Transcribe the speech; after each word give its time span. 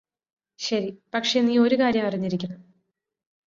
ശരി 0.59 0.99
പക്ഷേ 1.13 1.41
നീ 1.41 1.57
ഒരു 1.57 1.75
കാര്യം 1.75 2.07
അറിഞ്ഞിരിക്കണം 2.07 2.59